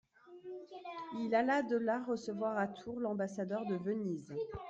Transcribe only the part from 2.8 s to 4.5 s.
l'ambassadeur de Venise.